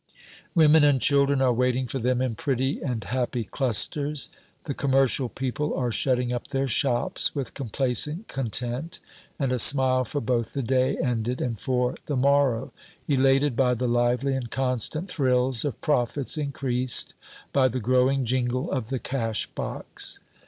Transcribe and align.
[note 0.55 0.63
1] 0.63 0.65
Women 0.65 0.83
and 0.83 0.99
children 0.99 1.43
are 1.43 1.53
waiting 1.53 1.85
for 1.85 1.99
them, 1.99 2.23
in 2.23 2.33
pretty 2.33 2.81
and 2.81 3.03
happy 3.03 3.43
clusters. 3.43 4.31
The 4.63 4.73
commercial 4.73 5.29
people 5.29 5.75
are 5.77 5.91
shutting 5.91 6.33
up 6.33 6.47
their 6.47 6.67
shops 6.67 7.35
with 7.35 7.53
complacent 7.53 8.27
content 8.27 8.99
and 9.37 9.53
a 9.53 9.59
smile 9.59 10.03
for 10.03 10.19
both 10.19 10.53
the 10.53 10.63
day 10.63 10.97
ended 10.97 11.39
and 11.39 11.59
for 11.61 11.97
the 12.07 12.17
morrow, 12.17 12.73
elated 13.07 13.55
by 13.55 13.75
the 13.75 13.87
lively 13.87 14.33
and 14.33 14.49
constant 14.49 15.07
thrills 15.07 15.63
of 15.63 15.79
profits 15.81 16.35
increased, 16.35 17.13
by 17.53 17.67
the 17.67 17.79
growing 17.79 18.25
jingle 18.25 18.71
of 18.71 18.89
the 18.89 18.97
cash 18.97 19.45
box. 19.53 20.19